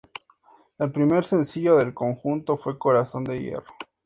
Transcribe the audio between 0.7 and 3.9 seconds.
El primer sencillo del conjunto fue Corazón de Hierro.